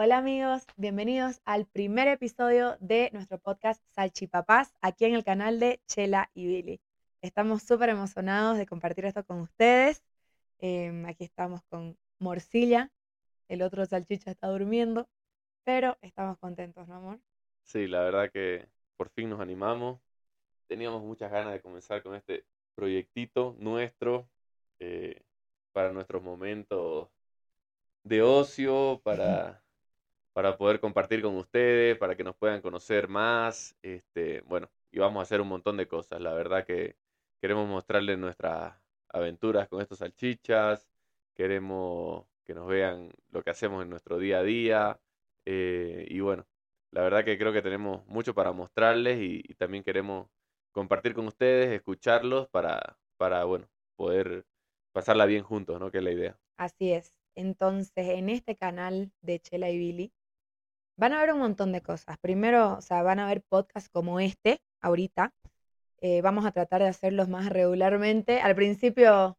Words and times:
Hola 0.00 0.18
amigos, 0.18 0.64
bienvenidos 0.76 1.40
al 1.44 1.66
primer 1.66 2.06
episodio 2.06 2.76
de 2.78 3.10
nuestro 3.12 3.40
podcast 3.40 3.82
Salchipapás 3.96 4.72
aquí 4.80 5.06
en 5.06 5.14
el 5.14 5.24
canal 5.24 5.58
de 5.58 5.80
Chela 5.88 6.30
y 6.34 6.46
Billy. 6.46 6.80
Estamos 7.20 7.64
súper 7.64 7.88
emocionados 7.88 8.58
de 8.58 8.64
compartir 8.64 9.06
esto 9.06 9.24
con 9.24 9.40
ustedes. 9.40 10.04
Em, 10.60 11.04
aquí 11.06 11.24
estamos 11.24 11.64
con 11.64 11.98
Morcilla, 12.20 12.92
el 13.48 13.60
otro 13.60 13.84
salchicha 13.86 14.30
está 14.30 14.46
durmiendo, 14.46 15.08
pero 15.64 15.98
estamos 16.00 16.38
contentos, 16.38 16.86
¿no, 16.86 16.94
amor? 16.94 17.18
Sí, 17.64 17.88
la 17.88 18.02
verdad 18.02 18.30
que 18.30 18.68
por 18.96 19.10
fin 19.10 19.28
nos 19.28 19.40
animamos. 19.40 20.00
Teníamos 20.68 21.02
muchas 21.02 21.32
ganas 21.32 21.52
de 21.54 21.60
comenzar 21.60 22.04
con 22.04 22.14
este 22.14 22.44
proyectito 22.76 23.56
nuestro 23.58 24.28
eh, 24.78 25.22
para 25.72 25.92
nuestros 25.92 26.22
momentos 26.22 27.08
de 28.04 28.22
ocio, 28.22 29.00
para 29.02 29.60
para 30.38 30.56
poder 30.56 30.78
compartir 30.78 31.20
con 31.20 31.34
ustedes, 31.34 31.98
para 31.98 32.14
que 32.16 32.22
nos 32.22 32.36
puedan 32.36 32.62
conocer 32.62 33.08
más. 33.08 33.74
Este, 33.82 34.40
bueno, 34.42 34.70
y 34.92 35.00
vamos 35.00 35.18
a 35.18 35.22
hacer 35.22 35.40
un 35.40 35.48
montón 35.48 35.76
de 35.76 35.88
cosas. 35.88 36.20
La 36.20 36.32
verdad 36.32 36.64
que 36.64 36.94
queremos 37.40 37.68
mostrarles 37.68 38.18
nuestras 38.18 38.72
aventuras 39.08 39.66
con 39.66 39.80
estos 39.80 39.98
salchichas, 39.98 40.88
queremos 41.34 42.24
que 42.44 42.54
nos 42.54 42.68
vean 42.68 43.10
lo 43.32 43.42
que 43.42 43.50
hacemos 43.50 43.82
en 43.82 43.90
nuestro 43.90 44.16
día 44.20 44.38
a 44.38 44.42
día. 44.44 45.00
Eh, 45.44 46.06
y 46.08 46.20
bueno, 46.20 46.46
la 46.92 47.02
verdad 47.02 47.24
que 47.24 47.36
creo 47.36 47.52
que 47.52 47.60
tenemos 47.60 48.06
mucho 48.06 48.32
para 48.32 48.52
mostrarles 48.52 49.18
y, 49.20 49.42
también 49.54 49.82
queremos 49.82 50.28
compartir 50.70 51.14
con 51.14 51.26
ustedes, 51.26 51.72
escucharlos 51.72 52.46
para, 52.46 52.96
para, 53.16 53.42
bueno, 53.42 53.66
poder 53.96 54.46
pasarla 54.92 55.26
bien 55.26 55.42
juntos, 55.42 55.80
¿no? 55.80 55.90
Que 55.90 55.98
es 55.98 56.04
la 56.04 56.12
idea. 56.12 56.38
Así 56.58 56.92
es. 56.92 57.18
Entonces, 57.34 58.08
en 58.10 58.28
este 58.28 58.54
canal 58.54 59.10
de 59.20 59.40
Chela 59.40 59.70
y 59.70 59.78
Billy, 59.78 60.12
Van 60.98 61.12
a 61.12 61.18
haber 61.18 61.32
un 61.32 61.38
montón 61.38 61.70
de 61.70 61.80
cosas. 61.80 62.18
Primero, 62.18 62.76
o 62.76 62.80
sea, 62.80 63.02
van 63.04 63.20
a 63.20 63.26
haber 63.26 63.40
podcasts 63.42 63.88
como 63.88 64.18
este, 64.18 64.60
ahorita. 64.80 65.32
Eh, 66.00 66.22
vamos 66.22 66.44
a 66.44 66.50
tratar 66.50 66.82
de 66.82 66.88
hacerlos 66.88 67.28
más 67.28 67.48
regularmente. 67.50 68.40
Al 68.40 68.56
principio, 68.56 69.38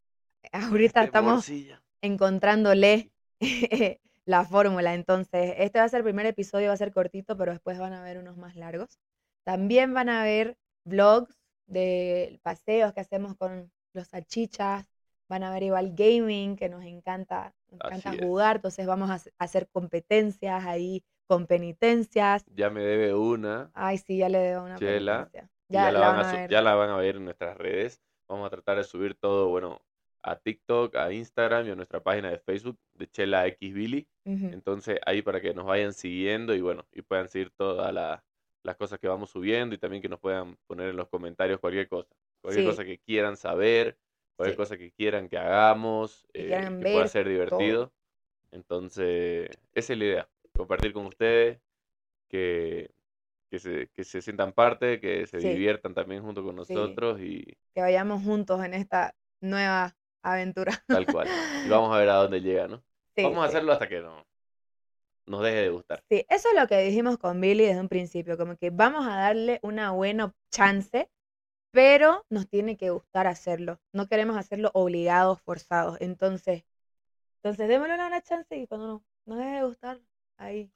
ahorita 0.52 1.04
estamos 1.04 1.52
encontrándole 2.00 3.10
la 4.24 4.46
fórmula. 4.46 4.94
Entonces, 4.94 5.54
este 5.58 5.78
va 5.78 5.84
a 5.84 5.88
ser 5.90 5.98
el 5.98 6.04
primer 6.04 6.24
episodio, 6.24 6.68
va 6.68 6.72
a 6.72 6.78
ser 6.78 6.92
cortito, 6.92 7.36
pero 7.36 7.52
después 7.52 7.78
van 7.78 7.92
a 7.92 8.00
haber 8.00 8.16
unos 8.16 8.38
más 8.38 8.56
largos. 8.56 8.98
También 9.44 9.92
van 9.92 10.08
a 10.08 10.22
haber 10.22 10.56
vlogs 10.84 11.36
de 11.66 12.40
paseos 12.42 12.94
que 12.94 13.00
hacemos 13.00 13.36
con 13.36 13.70
los 13.92 14.08
salchichas. 14.08 14.86
Van 15.28 15.42
a 15.42 15.52
ver 15.52 15.64
igual 15.64 15.92
gaming, 15.94 16.56
que 16.56 16.70
nos 16.70 16.84
encanta, 16.84 17.54
nos 17.70 17.80
encanta 17.82 18.14
jugar. 18.24 18.56
Entonces 18.56 18.86
vamos 18.86 19.10
a 19.10 19.20
hacer 19.38 19.68
competencias 19.68 20.64
ahí 20.64 21.04
con 21.30 21.46
penitencias. 21.46 22.44
Ya 22.56 22.70
me 22.70 22.82
debe 22.82 23.14
una. 23.14 23.70
Ay, 23.72 23.98
sí, 23.98 24.18
ya 24.18 24.28
le 24.28 24.38
debo 24.38 24.64
una 24.64 24.76
Chela. 24.76 25.30
Ya, 25.68 25.92
la, 25.92 26.00
van 26.00 26.26
a, 26.26 26.48
ya 26.48 26.60
la 26.60 26.74
van 26.74 26.90
a 26.90 26.96
ver 26.96 27.14
en 27.18 27.24
nuestras 27.24 27.56
redes. 27.56 28.02
Vamos 28.26 28.48
a 28.48 28.50
tratar 28.50 28.78
de 28.78 28.82
subir 28.82 29.14
todo, 29.14 29.48
bueno, 29.48 29.80
a 30.24 30.34
TikTok, 30.34 30.96
a 30.96 31.12
Instagram 31.12 31.68
y 31.68 31.70
a 31.70 31.76
nuestra 31.76 32.02
página 32.02 32.30
de 32.30 32.40
Facebook 32.40 32.76
de 32.94 33.06
Chela 33.06 33.46
X 33.46 33.72
Billy. 33.72 34.08
Entonces, 34.24 34.98
ahí 35.06 35.22
para 35.22 35.40
que 35.40 35.54
nos 35.54 35.66
vayan 35.66 35.92
siguiendo 35.92 36.52
y 36.52 36.62
bueno, 36.62 36.84
y 36.92 37.02
puedan 37.02 37.28
seguir 37.28 37.52
todas 37.56 37.94
las 37.94 38.76
cosas 38.76 38.98
que 38.98 39.06
vamos 39.06 39.30
subiendo 39.30 39.76
y 39.76 39.78
también 39.78 40.02
que 40.02 40.08
nos 40.08 40.18
puedan 40.18 40.56
poner 40.66 40.88
en 40.88 40.96
los 40.96 41.08
comentarios 41.08 41.60
cualquier 41.60 41.86
cosa. 41.86 42.12
Cualquier 42.40 42.66
cosa 42.66 42.84
que 42.84 42.98
quieran 42.98 43.36
saber, 43.36 43.96
cualquier 44.34 44.56
cosa 44.56 44.76
que 44.76 44.90
quieran 44.90 45.28
que 45.28 45.38
hagamos, 45.38 46.26
que, 46.32 46.52
eh, 46.52 46.70
pueda 46.82 47.06
ser 47.06 47.28
divertido. 47.28 47.92
Entonces, 48.50 49.48
esa 49.74 49.92
es 49.92 49.98
la 50.00 50.04
idea 50.04 50.28
compartir 50.60 50.92
con 50.92 51.06
ustedes, 51.06 51.60
que, 52.28 52.90
que, 53.50 53.58
se, 53.58 53.88
que 53.88 54.04
se 54.04 54.22
sientan 54.22 54.52
parte, 54.52 55.00
que 55.00 55.26
se 55.26 55.38
diviertan 55.38 55.94
también 55.94 56.22
junto 56.22 56.44
con 56.44 56.56
nosotros 56.56 57.20
y 57.20 57.44
que 57.74 57.80
vayamos 57.80 58.22
juntos 58.22 58.64
en 58.64 58.74
esta 58.74 59.14
nueva 59.40 59.96
aventura. 60.22 60.72
Tal 60.86 61.06
cual. 61.06 61.28
Y 61.66 61.68
vamos 61.68 61.94
a 61.94 61.98
ver 61.98 62.08
a 62.08 62.14
dónde 62.14 62.40
llega, 62.40 62.68
¿no? 62.68 62.82
vamos 63.16 63.44
a 63.44 63.48
hacerlo 63.48 63.72
hasta 63.72 63.88
que 63.88 64.00
no, 64.00 64.24
nos 65.26 65.42
deje 65.42 65.62
de 65.62 65.70
gustar. 65.70 66.02
Sí, 66.08 66.24
eso 66.28 66.48
es 66.48 66.60
lo 66.60 66.66
que 66.66 66.78
dijimos 66.78 67.18
con 67.18 67.40
Billy 67.40 67.64
desde 67.64 67.80
un 67.80 67.88
principio, 67.88 68.36
como 68.36 68.56
que 68.56 68.70
vamos 68.70 69.06
a 69.06 69.16
darle 69.16 69.60
una 69.62 69.92
buena 69.92 70.34
chance, 70.50 71.10
pero 71.70 72.26
nos 72.30 72.48
tiene 72.48 72.76
que 72.76 72.90
gustar 72.90 73.26
hacerlo. 73.26 73.80
No 73.92 74.06
queremos 74.08 74.36
hacerlo 74.36 74.70
obligados, 74.74 75.40
forzados. 75.42 76.00
Entonces, 76.00 76.64
entonces 77.36 77.68
démosle 77.68 77.94
una 77.94 78.22
chance 78.22 78.56
y 78.56 78.66
cuando 78.66 78.86
no, 78.86 79.04
nos 79.26 79.38
deje 79.38 79.50
de 79.50 79.62
gustar, 79.64 80.00
ahí. 80.40 80.70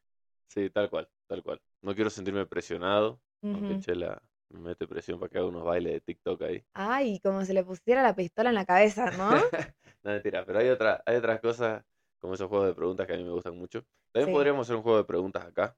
Sí, 0.48 0.70
tal 0.70 0.88
cual, 0.90 1.08
tal 1.26 1.42
cual. 1.42 1.60
No 1.82 1.94
quiero 1.94 2.10
sentirme 2.10 2.46
presionado, 2.46 3.20
aunque 3.42 3.80
Chela 3.80 4.22
me 4.50 4.60
mete 4.60 4.86
presión 4.86 5.18
para 5.18 5.30
que 5.30 5.38
haga 5.38 5.48
unos 5.48 5.64
bailes 5.64 5.94
de 5.94 6.00
TikTok 6.00 6.42
ahí. 6.42 6.64
Ay, 6.74 7.18
como 7.20 7.44
si 7.44 7.52
le 7.52 7.64
pusiera 7.64 8.02
la 8.02 8.14
pistola 8.14 8.50
en 8.50 8.54
la 8.54 8.64
cabeza, 8.64 9.10
¿no? 9.10 9.30
no, 10.02 10.10
mentira, 10.12 10.44
pero 10.44 10.60
hay, 10.60 10.68
otra, 10.68 11.02
hay 11.04 11.16
otras 11.16 11.40
cosas 11.40 11.84
como 12.20 12.34
esos 12.34 12.48
juegos 12.48 12.68
de 12.68 12.74
preguntas 12.74 13.06
que 13.06 13.14
a 13.14 13.16
mí 13.16 13.24
me 13.24 13.32
gustan 13.32 13.58
mucho. 13.58 13.84
También 14.12 14.32
podríamos 14.32 14.66
hacer 14.66 14.76
un 14.76 14.82
juego 14.82 14.98
de 14.98 15.04
preguntas 15.04 15.44
acá. 15.44 15.76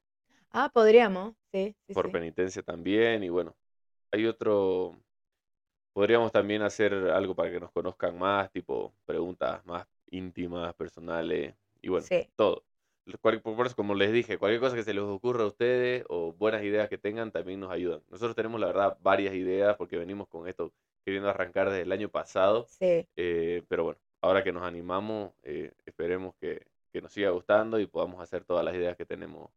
Ah, 0.51 0.71
podríamos, 0.73 1.35
sí. 1.53 1.75
por 1.93 2.11
penitencia 2.13 2.63
también, 2.63 3.23
y 3.25 3.29
bueno, 3.29 3.57
hay 4.11 4.27
otro... 4.27 4.97
Podríamos 5.93 6.31
también 6.31 6.61
hacer 6.61 6.93
algo 6.93 7.35
para 7.35 7.51
que 7.51 7.59
nos 7.59 7.73
conozcan 7.73 8.19
más, 8.19 8.51
tipo 8.53 8.93
preguntas 9.07 9.65
más 9.65 9.87
íntimas, 10.11 10.75
personales, 10.75 11.55
y 11.81 11.89
bueno, 11.89 12.07
todo 12.37 12.66
por 13.23 13.67
eso, 13.67 13.77
como 13.77 13.95
les 13.95 14.13
dije, 14.13 14.39
cualquier 14.39 14.61
cosa 14.61 14.75
que 14.75 14.83
se 14.83 14.93
les 14.93 15.05
ocurra 15.05 15.45
a 15.45 15.47
ustedes 15.47 16.05
o 16.09 16.33
buenas 16.33 16.63
ideas 16.65 16.89
que 16.89 16.99
tengan 16.99 17.31
también 17.31 17.61
nos 17.61 17.71
ayudan. 17.71 18.03
Nosotros 18.11 18.35
tenemos, 18.35 18.61
la 18.61 18.67
verdad, 18.67 18.99
varias 19.01 19.35
ideas 19.35 19.77
porque 19.77 19.97
venimos 19.97 20.27
con 20.29 20.49
esto 20.49 20.73
queriendo 21.05 21.29
arrancar 21.31 21.69
desde 21.71 21.83
el 21.83 21.93
año 21.93 22.09
pasado. 22.09 22.67
Sí. 22.69 23.07
Eh, 23.15 23.63
pero 23.69 23.85
bueno, 23.85 24.01
ahora 24.21 24.43
que 24.43 24.53
nos 24.53 24.65
animamos, 24.65 25.33
eh, 25.45 25.73
esperemos 25.85 26.35
que, 26.41 26.67
que, 26.93 27.01
nos 27.01 27.13
siga 27.13 27.31
gustando 27.31 27.79
y 27.79 27.87
podamos 27.87 28.21
hacer 28.21 28.45
todas 28.45 28.65
las 28.65 28.75
ideas 28.75 28.97
que 28.97 29.07
tenemos, 29.07 29.51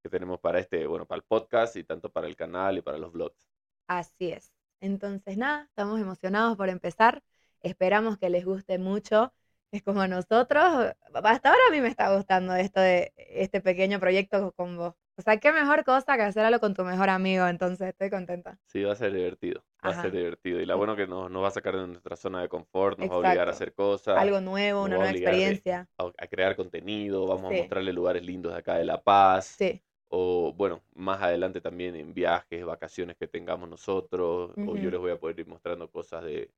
que 0.00 0.08
tenemos 0.08 0.38
para 0.38 0.60
este, 0.60 0.86
bueno, 0.86 1.06
para 1.06 1.18
el 1.18 1.24
podcast 1.24 1.74
y 1.74 1.82
tanto 1.82 2.08
para 2.08 2.28
el 2.28 2.36
canal 2.36 2.78
y 2.78 2.82
para 2.82 2.98
los 2.98 3.12
vlogs. 3.12 3.48
Así 3.88 4.30
es. 4.30 4.52
Entonces, 4.80 5.36
nada, 5.36 5.64
estamos 5.64 6.00
emocionados 6.00 6.56
por 6.56 6.68
empezar. 6.68 7.22
Esperamos 7.62 8.16
que 8.16 8.30
les 8.30 8.44
guste 8.44 8.78
mucho 8.78 9.32
es 9.72 9.82
como 9.82 10.06
nosotros, 10.06 10.92
hasta 11.14 11.48
ahora 11.48 11.60
a 11.68 11.70
mí 11.70 11.80
me 11.80 11.88
está 11.88 12.14
gustando 12.14 12.54
esto 12.54 12.80
de 12.80 13.12
este 13.16 13.60
pequeño 13.60 14.00
proyecto 14.00 14.52
con 14.52 14.76
vos. 14.76 14.94
O 15.16 15.22
sea, 15.22 15.36
qué 15.36 15.52
mejor 15.52 15.84
cosa 15.84 16.16
que 16.16 16.22
hacerlo 16.22 16.60
con 16.60 16.74
tu 16.74 16.82
mejor 16.82 17.10
amigo, 17.10 17.46
entonces 17.46 17.88
estoy 17.88 18.08
contenta. 18.08 18.58
Sí, 18.66 18.82
va 18.82 18.94
a 18.94 18.96
ser 18.96 19.12
divertido, 19.12 19.62
va 19.84 19.90
a 19.90 20.02
ser 20.02 20.12
divertido. 20.12 20.60
Y 20.60 20.66
la 20.66 20.76
bueno 20.76 20.96
que 20.96 21.06
nos, 21.06 21.30
nos, 21.30 21.42
va 21.42 21.48
a 21.48 21.52
sacar 21.52 21.76
de 21.76 21.86
nuestra 21.86 22.16
zona 22.16 22.40
de 22.40 22.48
confort, 22.48 22.98
nos 22.98 23.10
va 23.10 23.14
a 23.14 23.18
obligar 23.18 23.48
a 23.48 23.50
hacer 23.50 23.74
cosas. 23.74 24.16
Algo 24.16 24.40
nuevo, 24.40 24.82
una 24.82 24.96
nueva 24.96 25.10
experiencia. 25.10 25.88
A, 25.98 26.26
crear 26.26 26.56
contenido, 26.56 27.26
vamos 27.26 27.52
a 27.52 27.56
mostrarle 27.56 27.92
lugares 27.92 28.24
lindos 28.24 28.52
de 28.52 28.58
acá 28.58 28.76
de 28.76 28.84
La 28.84 29.02
Paz. 29.02 29.56
Sí. 29.58 29.82
O 30.08 30.54
bueno, 30.54 30.82
más 30.94 31.22
adelante 31.22 31.60
también 31.60 31.94
en 31.94 32.14
viajes, 32.14 32.64
vacaciones 32.64 33.16
que 33.16 33.28
tengamos 33.28 33.68
nosotros, 33.68 34.52
o 34.56 34.76
yo 34.76 34.90
les 34.90 34.98
voy 34.98 35.12
a 35.12 35.20
poder 35.20 35.38
ir 35.38 35.46
mostrando 35.46 35.88
cosas 35.88 36.24
de, 36.24 36.50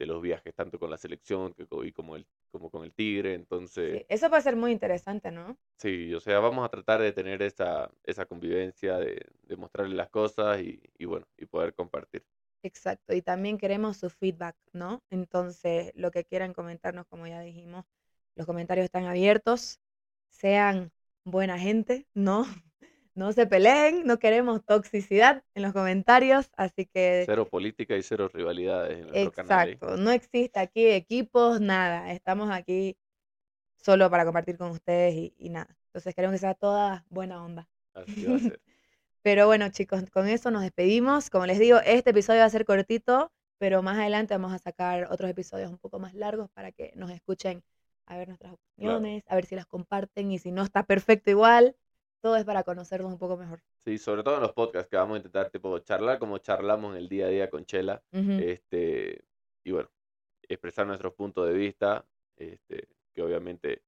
de 0.00 0.06
los 0.06 0.20
viajes, 0.22 0.54
tanto 0.54 0.78
con 0.78 0.90
la 0.90 0.96
selección 0.96 1.52
que, 1.52 1.66
y 1.84 1.92
como, 1.92 2.16
el, 2.16 2.26
como 2.50 2.70
con 2.70 2.84
el 2.84 2.92
Tigre. 2.94 3.34
Entonces, 3.34 4.02
eso 4.08 4.28
va 4.30 4.38
a 4.38 4.42
ser 4.42 4.56
muy 4.56 4.72
interesante, 4.72 5.30
¿no? 5.30 5.58
Sí, 5.78 6.12
o 6.14 6.20
sea, 6.20 6.38
vamos 6.40 6.64
a 6.66 6.68
tratar 6.68 7.00
de 7.00 7.12
tener 7.12 7.40
esa, 7.42 7.90
esa 8.04 8.26
convivencia, 8.26 8.98
de, 8.98 9.26
de 9.44 9.56
mostrarle 9.56 9.94
las 9.96 10.10
cosas 10.10 10.60
y, 10.60 10.80
y, 10.98 11.06
bueno, 11.06 11.26
y 11.38 11.46
poder 11.46 11.74
compartir. 11.74 12.24
Exacto, 12.62 13.14
y 13.14 13.22
también 13.22 13.56
queremos 13.58 13.96
su 13.96 14.10
feedback, 14.10 14.54
¿no? 14.72 15.02
Entonces, 15.10 15.92
lo 15.94 16.10
que 16.10 16.24
quieran 16.24 16.52
comentarnos, 16.52 17.06
como 17.06 17.26
ya 17.26 17.40
dijimos, 17.40 17.84
los 18.34 18.46
comentarios 18.46 18.84
están 18.84 19.06
abiertos, 19.06 19.80
sean 20.28 20.92
buena 21.24 21.58
gente, 21.58 22.06
¿no? 22.14 22.44
No 23.14 23.32
se 23.32 23.46
peleen, 23.46 24.06
no 24.06 24.18
queremos 24.18 24.64
toxicidad 24.64 25.42
en 25.54 25.62
los 25.62 25.72
comentarios, 25.72 26.50
así 26.56 26.86
que... 26.86 27.24
Cero 27.26 27.48
política 27.48 27.96
y 27.96 28.02
cero 28.02 28.30
rivalidades 28.32 29.06
en 29.12 29.30
canal. 29.30 29.68
¿eh? 29.68 29.72
Exacto, 29.72 29.96
no 29.96 30.10
existe 30.10 30.60
aquí 30.60 30.86
equipos, 30.86 31.60
nada, 31.60 32.12
estamos 32.12 32.50
aquí 32.50 32.96
solo 33.76 34.10
para 34.10 34.24
compartir 34.24 34.56
con 34.56 34.70
ustedes 34.70 35.32
y, 35.36 35.48
nada. 35.48 35.76
Entonces 35.86 36.14
queremos 36.14 36.34
que 36.34 36.38
sea 36.38 36.54
toda 36.54 37.04
buena 37.08 37.42
onda. 37.44 37.68
Así 37.94 38.24
va 38.24 38.36
a 38.36 38.38
ser. 38.38 38.60
pero 39.22 39.46
bueno 39.46 39.68
chicos, 39.70 40.02
con 40.10 40.28
eso 40.28 40.50
nos 40.50 40.62
despedimos. 40.62 41.30
Como 41.30 41.46
les 41.46 41.58
digo, 41.58 41.78
este 41.84 42.10
episodio 42.10 42.40
va 42.40 42.46
a 42.46 42.50
ser 42.50 42.64
cortito, 42.64 43.32
pero 43.58 43.82
más 43.82 43.98
adelante 43.98 44.34
vamos 44.34 44.52
a 44.52 44.58
sacar 44.58 45.08
otros 45.10 45.30
episodios 45.30 45.70
un 45.70 45.78
poco 45.78 45.98
más 45.98 46.14
largos 46.14 46.48
para 46.50 46.70
que 46.72 46.92
nos 46.94 47.10
escuchen 47.10 47.62
a 48.06 48.16
ver 48.16 48.28
nuestras 48.28 48.54
opiniones, 48.54 49.24
a 49.28 49.34
ver 49.34 49.46
si 49.46 49.54
las 49.54 49.66
comparten 49.66 50.30
y 50.32 50.38
si 50.38 50.52
no 50.52 50.62
está 50.62 50.84
perfecto 50.84 51.30
igual 51.30 51.76
todo 52.20 52.36
es 52.36 52.44
para 52.44 52.62
conocernos 52.64 53.12
un 53.12 53.18
poco 53.18 53.36
mejor. 53.36 53.60
Sí, 53.84 53.98
sobre 53.98 54.22
todo 54.22 54.36
en 54.36 54.42
los 54.42 54.52
podcasts 54.52 54.88
que 54.90 54.96
vamos 54.96 55.14
a 55.14 55.18
intentar 55.18 55.50
tipo 55.50 55.78
charlar 55.80 56.18
como 56.18 56.38
charlamos 56.38 56.92
en 56.92 56.98
el 56.98 57.08
día 57.08 57.26
a 57.26 57.28
día 57.28 57.50
con 57.50 57.64
Chela. 57.64 58.02
este, 58.12 59.24
y 59.64 59.70
bueno, 59.72 59.88
expresar 60.48 60.86
nuestros 60.86 61.14
puntos 61.14 61.46
de 61.48 61.54
vista, 61.54 62.04
este, 62.36 62.88
que 63.14 63.22
obviamente 63.22 63.82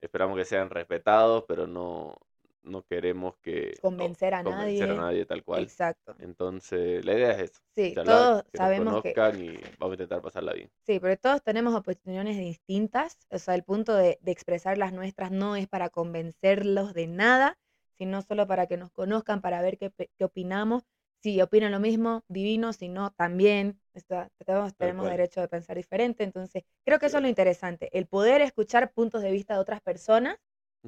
esperamos 0.00 0.36
que 0.36 0.44
sean 0.44 0.70
respetados, 0.70 1.44
pero 1.48 1.66
no, 1.66 2.16
no 2.62 2.84
queremos 2.86 3.36
que 3.42 3.78
Convencer 3.80 4.34
a 4.34 4.44
convencer 4.44 4.88
nadie. 4.88 4.98
a 4.98 5.02
nadie 5.02 5.26
tal 5.26 5.42
cual. 5.44 5.62
Exacto. 5.62 6.14
Entonces, 6.18 7.04
la 7.04 7.14
idea 7.14 7.32
es 7.32 7.50
eso, 7.50 7.60
Sí, 7.74 7.94
charlar, 7.94 8.06
todos 8.06 8.42
que 8.44 8.58
nos 8.58 8.66
sabemos 8.66 9.02
que... 9.02 9.14
conozcan 9.14 9.44
y 9.44 9.48
vamos 9.78 9.92
a 9.92 9.94
intentar 9.94 10.22
pasarla 10.22 10.52
bien. 10.52 10.70
Sí, 10.86 10.98
pero 11.00 11.16
todos 11.16 11.42
tenemos 11.42 11.74
opiniones 11.74 12.36
distintas. 12.36 13.16
O 13.30 13.38
sea, 13.38 13.54
el 13.54 13.62
punto 13.64 13.94
de, 13.94 14.18
de 14.20 14.32
expresar 14.32 14.76
las 14.78 14.92
nuestras 14.92 15.30
no 15.30 15.56
es 15.56 15.68
para 15.68 15.88
convencerlos 15.90 16.94
de 16.94 17.06
nada, 17.06 17.58
sino 18.00 18.22
solo 18.22 18.46
para 18.46 18.66
que 18.66 18.78
nos 18.78 18.90
conozcan, 18.90 19.42
para 19.42 19.60
ver 19.60 19.76
qué, 19.76 19.92
qué 20.16 20.24
opinamos. 20.24 20.84
Si 21.22 21.38
opinan 21.42 21.70
lo 21.70 21.80
mismo, 21.80 22.24
divino, 22.28 22.72
si 22.72 22.88
no, 22.88 23.10
también. 23.10 23.78
Está- 23.92 24.30
tenemos 24.38 24.72
cual. 24.78 25.10
derecho 25.10 25.42
de 25.42 25.48
pensar 25.48 25.76
diferente. 25.76 26.24
Entonces, 26.24 26.64
creo 26.86 26.98
que 26.98 27.06
eso 27.06 27.18
es 27.18 27.22
lo 27.22 27.28
interesante, 27.28 27.90
el 27.92 28.06
poder 28.06 28.40
escuchar 28.40 28.90
puntos 28.92 29.20
de 29.20 29.30
vista 29.30 29.52
de 29.52 29.60
otras 29.60 29.82
personas 29.82 30.38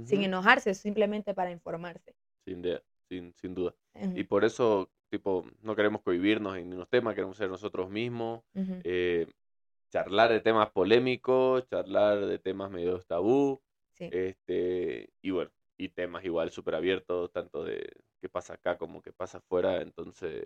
sin 0.07 0.23
enojarse, 0.23 0.73
simplemente 0.73 1.35
para 1.35 1.51
informarse. 1.51 2.15
Sin, 2.47 2.63
de- 2.63 2.83
sin, 3.11 3.35
sin 3.35 3.55
duda. 3.55 3.75
Ujú, 3.95 4.13
Y 4.17 4.25
por 4.25 4.47
eso, 4.47 4.91
tipo, 5.11 5.45
no 5.61 5.77
queremos 5.77 6.01
cohibirnos 6.01 6.57
en 6.57 6.71
ningún 6.71 6.87
tema, 6.87 7.15
queremos 7.15 7.37
ser 7.37 7.51
nosotros 7.51 7.91
mismos, 7.91 8.41
eh, 8.85 9.27
charlar 9.91 10.31
de 10.33 10.41
temas 10.41 10.71
polémicos, 10.71 11.69
charlar 11.69 12.25
de 12.25 12.39
temas 12.39 12.71
medio 12.71 12.99
tabú, 13.01 13.61
Sí. 13.91 14.09
este, 14.11 15.11
y 15.21 15.31
bueno, 15.31 15.51
y 15.79 15.89
temas 15.91 16.25
igual 16.25 16.51
súper 16.51 16.75
abiertos, 16.77 17.33
tanto 17.33 17.65
de 17.65 17.93
qué 18.21 18.29
pasa 18.29 18.55
acá 18.55 18.79
como 18.79 19.03
qué 19.03 19.13
pasa 19.13 19.39
afuera, 19.39 19.83
entonces 19.83 20.43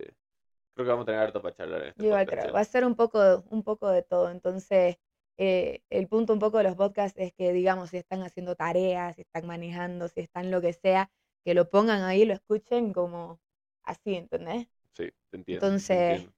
creo 0.75 0.85
que 0.85 0.91
vamos 0.91 1.03
a 1.03 1.07
tener 1.07 1.21
harto 1.21 1.41
para 1.41 1.55
charlar 1.55 1.83
en 1.83 1.89
este 1.89 2.03
Yo 2.03 2.07
igual 2.07 2.27
creo, 2.29 2.51
va 2.53 2.59
a 2.61 2.63
ser 2.65 2.85
un 2.85 2.95
poco, 2.95 3.43
un 3.49 3.63
poco 3.63 3.89
de 3.89 4.03
todo. 4.03 4.29
Entonces, 4.31 4.97
eh, 5.37 5.81
el 5.89 6.07
punto 6.07 6.33
un 6.33 6.39
poco 6.39 6.57
de 6.59 6.63
los 6.65 6.75
podcasts 6.75 7.17
es 7.19 7.33
que, 7.33 7.51
digamos, 7.53 7.89
si 7.89 7.97
están 7.97 8.21
haciendo 8.23 8.55
tareas, 8.55 9.15
si 9.15 9.21
están 9.21 9.47
manejando, 9.47 10.07
si 10.07 10.21
están 10.21 10.51
lo 10.51 10.61
que 10.61 10.73
sea, 10.73 11.11
que 11.43 11.53
lo 11.55 11.69
pongan 11.69 12.03
ahí, 12.03 12.25
lo 12.25 12.33
escuchen 12.33 12.93
como 12.93 13.39
así, 13.83 14.15
¿entendés? 14.15 14.67
Sí, 14.93 15.09
te 15.29 15.37
entiendo, 15.37 15.77
te 15.87 15.93
Entonces, 15.93 15.93
entiendo. 15.95 16.33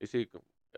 Y 0.00 0.06
sí, 0.06 0.28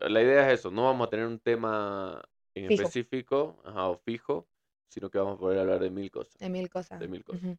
la 0.00 0.22
idea 0.22 0.46
es 0.52 0.60
eso, 0.60 0.70
no 0.70 0.84
vamos 0.84 1.06
a 1.06 1.10
tener 1.10 1.26
un 1.26 1.38
tema 1.40 2.22
en 2.54 2.64
Fijo. 2.68 2.94
específico, 3.06 3.60
ajá, 3.64 3.88
o 3.88 3.98
fijo, 3.98 4.48
sino 4.88 5.10
que 5.10 5.18
vamos 5.18 5.36
a 5.36 5.38
poder 5.38 5.58
hablar 5.60 5.80
de 5.80 5.90
mil 5.90 6.10
cosas, 6.10 6.38
de 6.38 6.48
mil 6.48 6.68
cosas. 6.68 6.98
de 7.00 7.08
mil 7.08 7.24
cosas. 7.24 7.42
Ujú. 7.42 7.58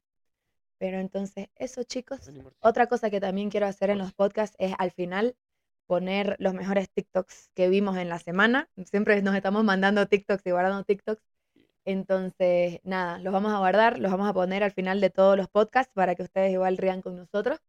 Pero 0.80 1.00
entonces, 1.00 1.50
eso, 1.56 1.84
chicos. 1.84 2.30
Otra 2.60 2.88
cosa 2.88 3.10
que 3.10 3.20
también 3.20 3.50
quiero 3.50 3.66
hacer 3.66 3.90
en 3.90 3.98
los 3.98 4.14
podcasts 4.14 4.56
es 4.60 4.74
al 4.78 4.92
final 4.92 5.36
poner 5.88 6.36
los 6.40 6.54
mejores 6.54 6.90
TikToks 6.92 7.50
que 7.56 7.70
vimos 7.70 7.98
en 7.98 8.10
la 8.10 8.20
semana. 8.20 8.70
Siempre 8.86 9.22
nos 9.22 9.36
estamos 9.36 9.64
mandando 9.64 10.06
TikToks 10.06 10.46
y 10.46 10.52
guardando 10.52 10.84
TikToks. 10.84 11.24
Entonces, 11.86 12.82
nada, 12.84 13.18
los 13.20 13.32
vamos 13.32 13.54
a 13.54 13.60
guardar, 13.60 13.98
los 13.98 14.12
vamos 14.12 14.30
a 14.30 14.34
poner 14.34 14.64
al 14.64 14.72
final 14.72 15.00
de 15.00 15.10
todos 15.10 15.38
los 15.38 15.48
podcasts 15.48 15.94
para 15.94 16.16
que 16.16 16.24
ustedes 16.24 16.52
igual 16.52 16.78
rían 16.78 17.02
con 17.02 17.16
nosotros. 17.16 17.60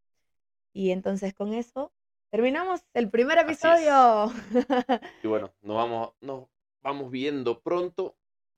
Y 0.72 0.90
entonces 0.90 1.32
con 1.34 1.54
eso 1.54 1.92
terminamos 2.30 2.82
el 2.94 3.10
primer 3.10 3.38
episodio. 3.38 4.32
Y 5.22 5.28
bueno, 5.28 5.54
nos 5.62 5.76
vamos, 5.76 6.12
nos 6.20 6.48
vamos 6.82 7.10
viendo 7.10 7.60
pronto. 7.60 8.16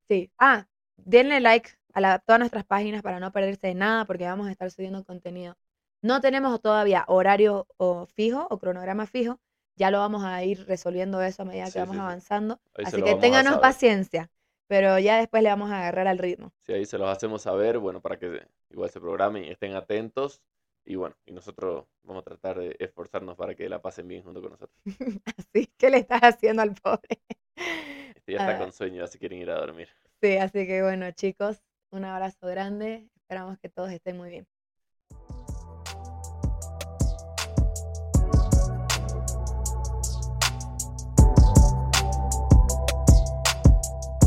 Sí. 0.09 0.33
Ah, 0.39 0.67
denle 1.05 1.41
like 1.41 1.71
a 1.93 2.01
la- 2.01 2.19
todas 2.19 2.39
nuestras 2.41 2.65
páginas 2.65 3.03
para 3.03 3.21
no 3.21 3.33
perderse 3.33 3.69
de 3.69 3.75
nada 3.75 4.05
porque 4.07 4.25
vamos 4.27 4.49
a 4.49 4.53
estar 4.53 4.71
subiendo 4.71 5.05
contenido. 5.05 5.57
No 6.03 6.21
tenemos 6.21 6.61
todavía 6.61 7.05
horario 7.09 7.67
o 7.77 8.07
fijo 8.07 8.47
o 8.51 8.59
cronograma 8.59 9.07
fijo. 9.07 9.41
Ya 9.77 9.91
lo 9.91 9.99
vamos 9.99 10.25
a 10.25 10.45
ir 10.45 10.67
resolviendo 10.67 11.23
eso 11.23 11.43
a 11.43 11.45
medida 11.47 11.71
que 11.73 11.79
Sí, 11.79 11.81
vamos 11.81 11.97
sí, 11.97 12.01
sí. 12.01 12.13
avanzando. 12.13 12.61
Ahí 12.75 12.87
se 12.87 12.97
Así 12.97 13.03
que 13.03 13.15
ténganos 13.17 13.59
paciencia. 13.59 14.31
Pero 14.69 14.99
ya 14.99 15.17
después 15.19 15.43
le 15.43 15.49
vamos 15.51 15.71
a 15.71 15.79
agarrar 15.79 16.07
al 16.07 16.19
ritmo. 16.19 16.53
Si 16.59 16.73
ahí 16.73 16.87
se 16.87 16.97
los 16.99 17.09
hacemos 17.09 17.43
saber, 17.43 17.79
bueno, 17.79 18.01
para 18.01 18.19
que 18.19 18.47
igual 18.71 18.89
se 18.91 19.01
programen 19.01 19.45
y 19.45 19.51
estén 19.51 19.75
atentos. 19.75 20.41
Y 20.85 20.95
bueno, 20.97 21.17
y 21.27 21.33
nosotros 21.33 21.87
vamos 22.03 22.23
a 22.23 22.25
tratar 22.25 22.59
de 22.59 22.77
esforzarnos 22.79 23.37
para 23.37 23.55
que 23.55 23.69
la 23.69 23.83
pasen 23.83 24.07
bien 24.09 24.23
junto 24.23 24.41
con 24.41 24.53
nosotros. 24.53 24.79
Así 25.37 25.67
que 25.79 25.91
le 25.91 25.99
estás 25.99 26.21
haciendo 26.23 26.63
al 26.63 26.75
pobre. 26.75 27.21
Este 28.15 28.31
ya 28.33 28.39
está 28.39 28.57
Ah, 28.57 28.57
con 28.57 28.73
sueño, 28.73 29.03
así 29.03 29.19
quieren 29.19 29.41
ir 29.41 29.51
a 29.51 29.59
dormir. 29.59 29.89
Sí, 30.23 30.37
así 30.39 30.67
que 30.67 30.83
bueno, 30.83 31.11
chicos, 31.13 31.63
un 31.91 32.05
abrazo 32.05 32.47
grande. 32.47 33.09
Esperamos 33.17 33.59
que 33.59 33.69
todos 33.69 33.91
estén 33.93 34.17
muy 34.17 34.31
bien. 34.31 34.47